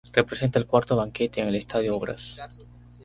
[0.13, 2.39] Representa el cuarto banquete en el estadio Obras